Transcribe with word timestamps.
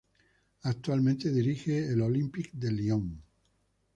Actualmente 0.63 1.31
dirige 1.31 1.87
al 1.89 2.01
Olympique 2.01 2.49
de 2.53 2.71
Lyon. 2.71 3.21